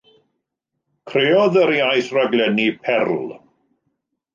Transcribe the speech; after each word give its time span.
Creodd 1.11 1.61
yr 1.65 1.75
iaith 1.77 2.11
raglennu 2.19 2.69
Perl. 2.91 3.25